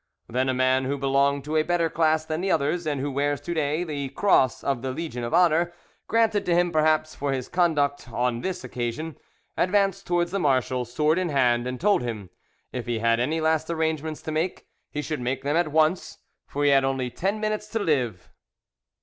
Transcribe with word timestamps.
Then 0.27 0.49
a 0.49 0.53
man 0.55 0.85
who 0.85 0.97
belonged 0.97 1.43
to 1.43 1.55
a 1.55 1.61
better 1.61 1.87
class 1.87 2.25
than 2.25 2.41
the 2.41 2.49
others, 2.49 2.87
and 2.87 2.99
who 2.99 3.11
wears 3.11 3.39
to 3.41 3.53
day 3.53 3.83
the 3.83 4.09
Cross 4.09 4.63
of 4.63 4.81
the 4.81 4.89
Legion 4.89 5.23
of 5.23 5.31
Honour, 5.31 5.71
granted 6.07 6.43
to 6.47 6.55
him 6.55 6.71
perhaps 6.71 7.13
for 7.13 7.31
his 7.33 7.47
conduct 7.47 8.09
on 8.11 8.41
this 8.41 8.63
occasion, 8.63 9.15
advanced 9.55 10.07
towards 10.07 10.31
the 10.31 10.39
marshal, 10.39 10.85
sword 10.85 11.19
in 11.19 11.29
hand, 11.29 11.67
and 11.67 11.79
told 11.79 12.01
him 12.01 12.31
if 12.71 12.87
he 12.87 12.97
had 12.97 13.19
any 13.19 13.39
last 13.39 13.69
arrangements 13.69 14.23
to 14.23 14.31
make, 14.31 14.65
he 14.89 15.03
should 15.03 15.21
make 15.21 15.43
them 15.43 15.55
at 15.55 15.71
once, 15.71 16.17
for 16.47 16.63
he 16.63 16.71
had 16.71 16.83
only 16.83 17.11
ten 17.11 17.39
minutes 17.39 17.67
to 17.67 17.77
live. 17.77 18.31